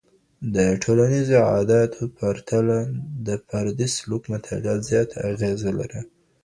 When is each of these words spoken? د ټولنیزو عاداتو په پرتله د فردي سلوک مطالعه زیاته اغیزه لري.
د 0.55 0.57
ټولنیزو 0.83 1.35
عاداتو 1.49 2.01
په 2.07 2.07
پرتله 2.19 2.79
د 3.27 3.29
فردي 3.47 3.87
سلوک 3.97 4.21
مطالعه 4.33 4.75
زیاته 4.89 5.15
اغیزه 5.31 5.71
لري. 5.79 6.01